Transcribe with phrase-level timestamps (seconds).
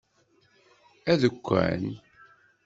[1.11, 1.83] Adekkan.